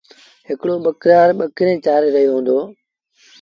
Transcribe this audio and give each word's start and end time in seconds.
هڪڙو 0.47 0.75
ٻڪرآڙ 0.85 1.27
ٻڪريݩ 1.39 1.81
چآري 1.85 2.09
رهيو 2.15 2.31
هُݩدو۔ 2.35 2.59